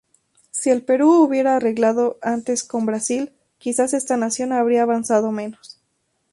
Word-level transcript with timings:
Si 0.49 0.71
el 0.71 0.81
Perú 0.83 1.13
hubiera 1.21 1.55
arreglado 1.55 2.17
antes 2.23 2.63
con 2.63 2.87
Brasil, 2.87 3.33
quizás 3.59 3.93
esta 3.93 4.17
nación 4.17 4.51
habría 4.51 4.81
avanzado 4.81 5.31
menos. 5.31 5.79